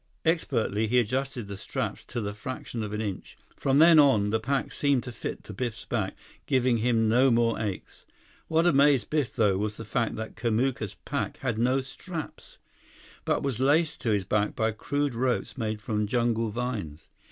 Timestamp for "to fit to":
5.03-5.53